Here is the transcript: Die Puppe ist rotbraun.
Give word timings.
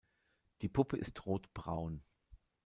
Die 0.63 0.67
Puppe 0.67 0.97
ist 0.97 1.27
rotbraun. 1.27 2.01